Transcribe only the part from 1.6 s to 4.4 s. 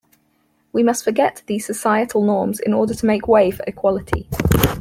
societal norms in order to make way for equality.